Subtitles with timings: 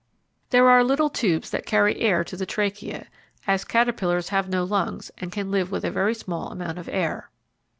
[0.49, 3.05] There are little tubes that carry air to the trachea,
[3.45, 7.29] as caterpillars have no lungs and can live with a very small amount of air.